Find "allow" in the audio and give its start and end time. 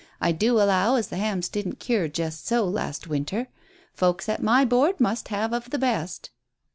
0.55-0.95